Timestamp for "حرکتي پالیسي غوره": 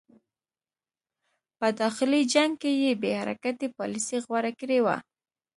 3.19-4.51